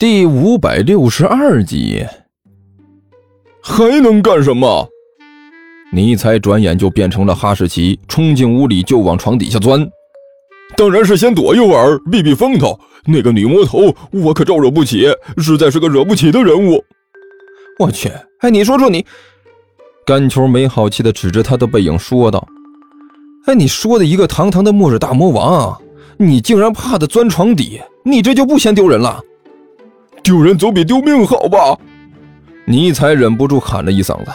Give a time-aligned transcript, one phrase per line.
[0.00, 2.02] 第五百六十二集，
[3.62, 4.88] 还能干什么？
[5.92, 9.86] 尼才转眼就变成了哈士奇，冲进屋里就往床底下钻。
[10.74, 12.80] 当然是先躲一会儿，避避风头。
[13.04, 16.82] 那个女魔头，我可招惹不起，实在是个惹不起的人物。
[17.78, 18.10] 我去！
[18.38, 19.04] 哎，你说说你，
[20.06, 22.42] 甘球没好气的指着他的背影说道
[23.44, 25.78] ：“哎，你说的一个堂堂的末日大魔王，
[26.16, 29.22] 你竟然怕的钻床底，你这就不嫌丢人了？”
[30.22, 31.76] 丢人总比丢命好吧？
[32.66, 34.30] 尼采忍不住喊了一嗓子：“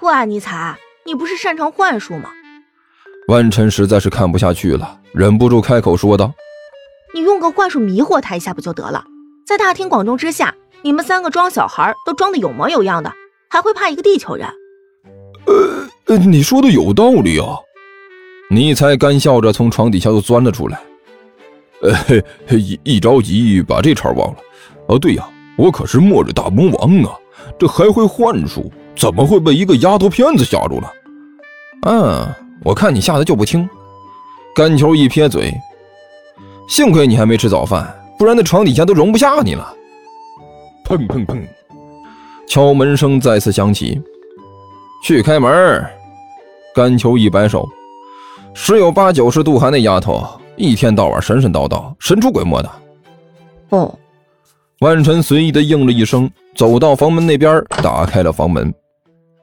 [0.00, 2.30] 哇，尼采，你不是擅长幻术吗？”
[3.28, 6.32] 万晨实在是看不下去了，忍不住开口说道
[7.12, 9.04] ：“你用个幻术迷惑他一下不就得了？
[9.46, 13.12] 在大庭广众之下，你们三个装小孩都装得有模有样的，
[13.50, 14.48] 还会怕一个地球人？”
[16.06, 17.58] 呃，你说的有道理啊！
[18.50, 20.80] 尼采干笑着从床底下又钻了出来。
[21.82, 24.38] 呃，一一着急把这茬忘了。
[24.88, 27.12] 哦，对呀，我可是末日大魔王啊，
[27.58, 30.92] 这还会幻术，怎么会被一个丫头片子吓住了？
[31.82, 32.26] 嗯，
[32.64, 33.68] 我看你吓得就不轻。
[34.54, 35.54] 甘球一撇嘴，
[36.68, 39.74] 幸亏你还没吃早饭，不然那床底下都容不下你了。
[40.84, 41.40] 砰砰砰，
[42.48, 44.00] 敲门声再次响起，
[45.04, 45.86] 去开门。
[46.74, 47.68] 甘球一摆手，
[48.54, 52.70] 十有八九是杜涵那丫头，一天到晚神神叨叨，神出鬼没的。
[53.68, 53.98] 哦。
[54.80, 58.72] 万晨随意的应了一声，走到房门那边，打开了房门。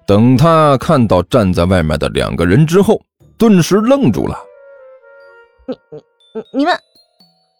[0.07, 3.01] 等他看到站在外面的两个人之后，
[3.37, 4.37] 顿时愣住了。
[5.67, 6.01] 你、你、
[6.35, 6.73] 你、你们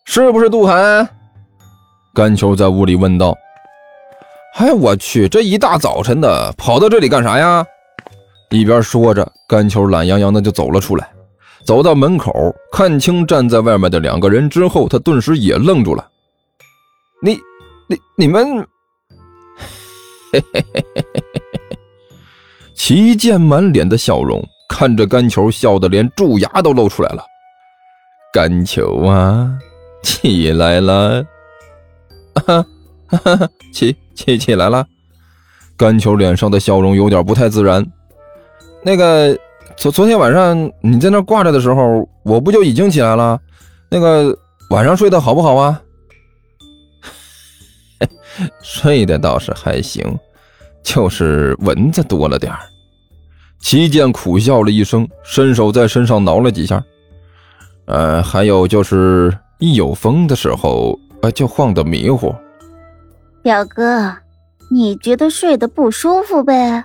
[0.06, 1.06] 是不是杜涵？
[2.14, 3.36] 甘球在屋里问道。
[4.54, 7.66] 哎，我去，这一大早晨的跑到这里干啥呀？
[8.52, 11.10] 一边说着，甘球懒洋洋的就走了出来。
[11.66, 16.08] 走到门口，看清站在外面的两个人之后，他顿时也愣住了。
[17.22, 17.38] 你。
[17.88, 18.58] 你你们，
[20.32, 21.06] 嘿嘿嘿嘿嘿嘿
[21.70, 21.78] 嘿！
[22.74, 27.24] 齐健满脸的笑容，看着甘球，笑得连蛀牙都露出来了。
[28.34, 29.56] 甘球啊，
[30.02, 31.24] 起来了！
[32.34, 32.66] 哈
[33.08, 33.50] 哈哈！
[33.72, 34.86] 起起起来了！
[35.78, 37.86] 甘球脸上的笑容有点不太自然。
[38.84, 39.38] 那个，
[39.78, 43.40] 昨昨天晚上你在那挂着的时候，我不就已经起来了？
[43.90, 44.36] 那个
[44.72, 45.80] 晚上睡得好不好啊？
[48.62, 50.18] 睡得倒是还行，
[50.84, 52.60] 就是蚊子多了点儿。
[53.60, 56.84] 齐健苦笑了一声，伸手在身上挠了几下。
[57.86, 62.34] 呃，还有就是一有风的时候，呃，就晃得迷糊。
[63.42, 64.14] 表哥，
[64.70, 66.84] 你觉得睡得不舒服呗？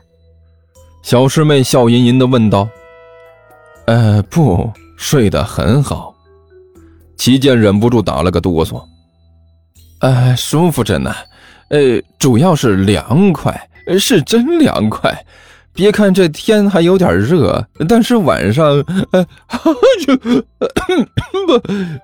[1.03, 2.69] 小师妹笑吟吟的问道。
[3.87, 6.15] 呃，不，睡得很好。
[7.17, 8.83] 齐健忍不住打了个哆嗦。
[10.01, 11.15] 呃，舒服着呢。
[11.69, 13.69] 呃，主要是凉快，
[13.99, 15.25] 是真凉快。
[15.73, 18.67] 别看这天还有点热，但是晚上，
[19.13, 19.27] 呃，
[20.05, 20.43] 就不，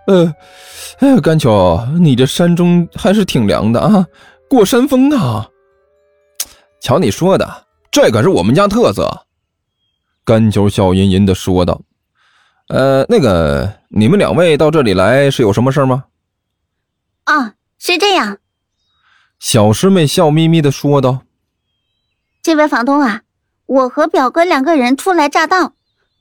[0.06, 0.32] 呃，
[1.00, 4.06] 哎，甘秋，你这山中还是挺凉的啊，
[4.48, 5.48] 过山峰啊。
[6.80, 9.10] 瞧你说的，这可是我们家特色。
[10.24, 11.80] 甘秋笑吟吟的说道
[12.70, 16.04] ：“呃，那个，你们两位到这里来是有什么事吗？”
[17.24, 18.38] 啊，是这样。
[19.38, 21.22] 小师妹笑眯眯的说道
[22.42, 23.22] ：“这位房东啊，
[23.66, 25.74] 我和表哥两个人初来乍到，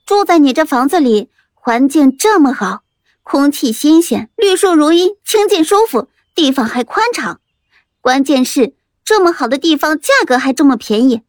[0.04, 2.82] 住在你这房子里，环境这么好，
[3.22, 7.40] 空气新鲜，绿树如茵，清静舒服，地方还宽敞。
[8.02, 8.74] 关键是
[9.04, 11.22] 这么好的地方，价格还这么便宜，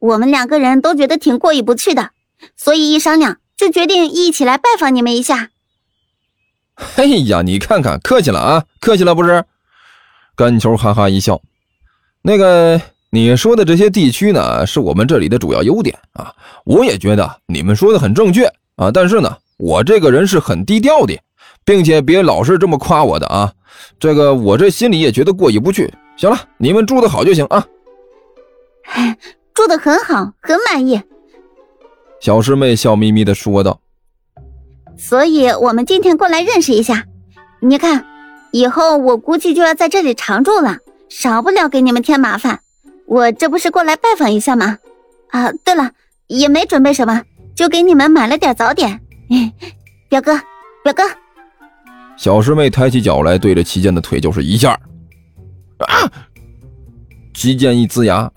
[0.00, 2.10] 我们两个人都觉得挺过意不去的，
[2.56, 5.48] 所以一商量就决定一起来拜访你们一下。”
[6.96, 9.44] 哎呀，你看看，客气了啊，客气了不是？
[10.34, 11.40] 甘球哈哈一笑，
[12.22, 16.34] 那个你说的这些地区呢，是我们这里的主要优点啊。
[16.64, 21.18] 我也觉得你们说的很正确啊，但是呢，我这个人是很低调的，
[21.64, 23.52] 并且别老是这么夸我的啊。
[24.00, 25.92] 这个我这心里也觉得过意不去。
[26.16, 27.66] 行了，你们住的好就行啊。
[29.54, 31.00] 住的很好，很满意。
[32.20, 33.80] 小师妹笑眯眯的说道。
[34.96, 37.04] 所以我们今天过来认识一下，
[37.60, 38.06] 你看。
[38.52, 40.78] 以后我估计就要在这里常住了，
[41.08, 42.60] 少不了给你们添麻烦。
[43.06, 44.78] 我这不是过来拜访一下吗？
[45.30, 45.90] 啊，对了，
[46.28, 47.22] 也没准备什么，
[47.54, 49.00] 就给你们买了点早点。
[50.08, 50.38] 表哥，
[50.84, 51.02] 表哥，
[52.16, 54.78] 小师妹抬起脚来，对着齐健的腿就是一下。
[55.78, 56.10] 啊！
[57.34, 58.30] 齐健一呲牙，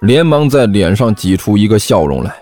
[0.00, 2.36] 连忙在脸上挤出一个笑容来。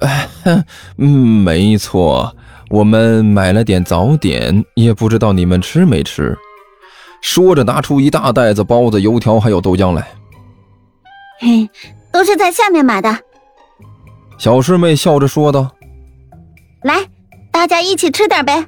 [0.00, 0.28] 哎，
[0.98, 2.34] 嗯，没错。
[2.70, 6.36] 我们买了点早点，也不知道你们吃没吃。
[7.20, 10.06] 说着拿出一大袋子包子、油条还有豆浆来。
[11.40, 11.68] 嘿，
[12.12, 13.18] 都是在下面买的。
[14.36, 15.70] 小师妹笑着说道
[16.84, 17.04] ：“来，
[17.50, 18.64] 大家一起吃点呗。”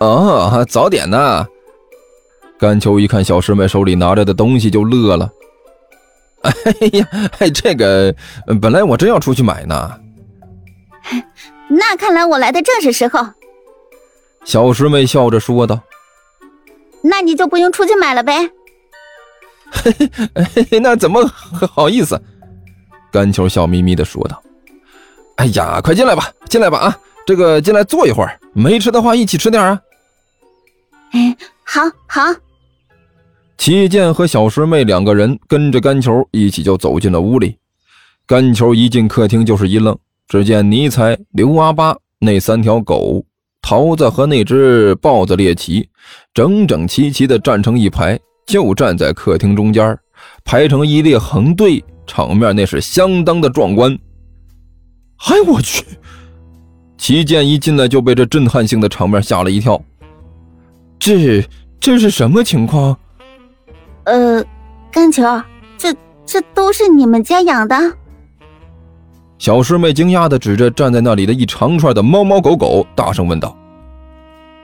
[0.00, 1.46] 哦，早点呢。
[2.58, 5.30] 甘秋一看小师妹手里拿着的东西就乐了。
[6.42, 6.52] 哎
[6.98, 7.08] 呀，
[7.52, 8.14] 这个
[8.60, 10.00] 本来我真要出去买呢。
[11.68, 13.26] 那看来我来的正是时候。
[14.44, 15.80] 小师妹笑着说道
[17.02, 18.50] ：“那你就不用出去买了呗。”
[19.70, 19.92] 嘿
[20.70, 22.20] 嘿，那怎么好意思？
[23.12, 24.42] 甘球笑眯眯的说道
[25.36, 26.98] ：“哎呀，快进来吧，进来吧啊！
[27.26, 29.78] 这个进来坐一会儿，没吃的话一起吃点啊。”
[31.12, 32.22] 哎，好好。
[33.58, 37.58] 齐健和小师妹两个人跟着甘球一起就走进了屋里。
[38.26, 43.24] 甘球一进客厅就是一愣，只见尼采、刘阿八那三条狗、
[43.62, 45.88] 桃子和那只豹子猎奇，
[46.34, 49.98] 整整齐齐的站成一排，就站在客厅中间，
[50.44, 51.82] 排成一列横队。
[52.06, 53.98] 场面那是相当的壮观。
[55.26, 55.84] 哎，我去！
[56.96, 59.78] 齐健一进来就被这震撼性的场面吓了一跳。
[60.98, 61.46] 这
[61.78, 62.96] 这是什么情况？
[64.04, 64.42] 呃，
[64.90, 65.22] 甘球，
[65.76, 65.94] 这
[66.24, 67.76] 这都是你们家养的？
[69.38, 73.56] 小师妹惊讶的指着站在那里的一长串的猫猫狗狗，大声问道：“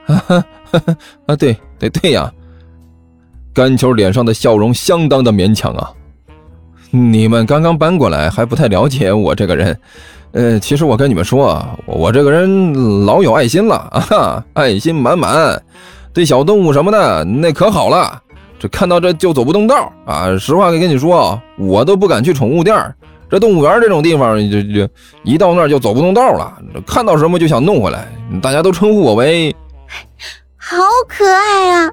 [0.05, 0.45] 哈哈
[1.27, 2.31] 啊，对对对呀！”
[3.53, 5.89] 甘球脸上的笑容相当的勉强啊。
[6.91, 9.79] 你们刚刚搬过来，还不太了解我这个人。
[10.33, 15.61] 呃，其实我跟你们说，我这个人老有爱心了啊，哈爱心满满，
[16.11, 18.21] 对小动物什么的那可好了。
[18.59, 20.37] 这看到这就走不动道啊！
[20.37, 22.75] 实话跟你说，我都不敢去宠物店。
[23.29, 24.87] 这动物园这种地方，就就
[25.23, 26.57] 一到那儿就走不动道了。
[26.85, 28.07] 看到什么就想弄回来。
[28.41, 29.55] 大家都称呼我为，
[30.57, 30.77] 好
[31.07, 31.91] 可爱啊！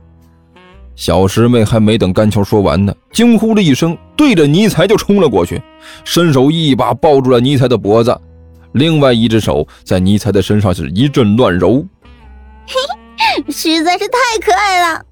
[0.94, 5.60] 小师妹还没等甘球说完呢，惊呼了一声，对着尼才就冲了过去，
[6.04, 8.16] 伸手一把抱住了尼才的脖子，
[8.72, 11.84] 另外一只手在尼才的身上是一阵乱揉。
[12.66, 12.74] 嘿，
[13.52, 15.04] 实在是太可爱了。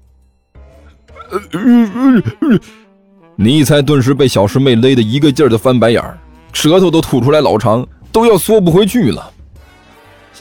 [3.43, 6.15] 尼才顿时被小师妹勒得一个劲儿的翻白眼儿，
[6.53, 9.33] 舌头都吐出来老长，都要缩不回去了。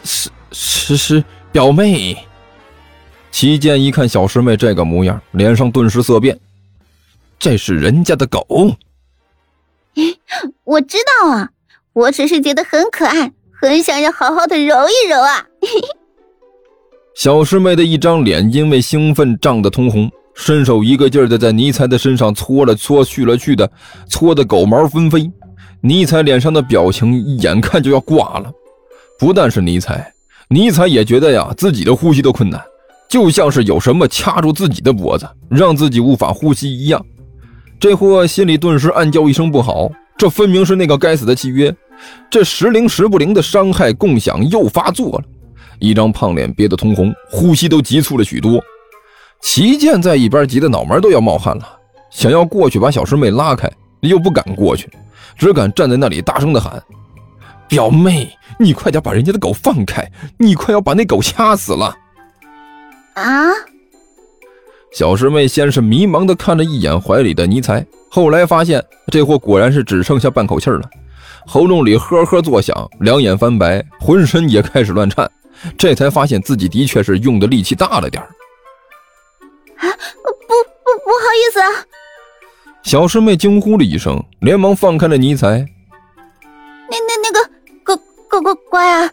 [0.04, 2.14] 是是是，表妹。
[3.30, 6.38] 齐健一看小师妹这个模样，脸上顿时色变。
[7.38, 8.46] 这是人家的狗。
[10.64, 11.48] 我知道啊，
[11.94, 15.46] 我只是觉得很可爱，很想要好好的揉一揉啊。
[17.16, 20.10] 小师妹的一张脸因为兴奋涨得通红，
[20.42, 23.70] 伸手一个劲儿的在尼才的身上搓了搓，去了去的，
[24.08, 25.30] 搓得狗毛纷飞。
[25.82, 28.50] 尼才脸上的表情眼看就要挂了。
[29.18, 30.14] 不但是尼才，
[30.48, 32.58] 尼才也觉得呀，自己的呼吸都困难。
[33.06, 37.04] 就像是有什么掐住自己的脖子，让自己无法呼吸一样。
[37.78, 41.74] 这货心里顿时暗叫一声不好，这分明是那个该死的契约，
[42.30, 45.24] 这时灵时不灵的伤害共享又发作了。
[45.78, 48.58] 一张胖脸憋得通红，呼吸都急促了许多。
[49.40, 51.78] 齐健在一边急得脑门都要冒汗了，
[52.10, 53.70] 想要过去把小师妹拉开，
[54.00, 54.88] 又不敢过去，
[55.36, 56.80] 只敢站在那里大声的喊
[57.66, 60.06] ：“表妹，你快点把人家的狗放开，
[60.38, 61.94] 你快要把那狗掐死了！”
[63.14, 63.50] 啊！
[64.92, 70.82] 小师妹先是迷茫的看了一眼怀里的尼才，后来发现这货果然是只剩下半口气了，
[71.46, 75.30] 喉咙里呵呵作响，两眼翻白，浑身也开始乱颤，
[75.78, 78.28] 这才发现自己的确是用的力气大了点啊！
[81.30, 81.86] 不好意思啊！
[82.82, 85.64] 小师妹惊呼了一声，连忙放开了尼才。
[86.90, 87.48] 那那那个
[87.84, 87.96] 乖
[88.28, 89.08] 乖乖乖啊！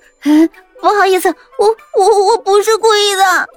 [0.82, 3.48] 不好意思，我我我不是故意的。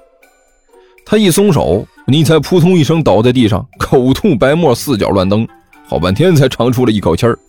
[1.03, 5.47] 他一松手，尼才扑通一声倒在地上，口吐白沫，四脚乱蹬，
[5.87, 7.39] 好半天才长出了一口气儿，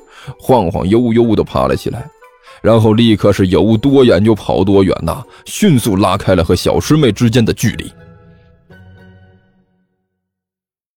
[0.41, 2.09] 晃晃悠悠的爬了起来，
[2.63, 7.93] 然后立刻是有多远就跑多远呐，迅速拉开了和小师妹之间的距离。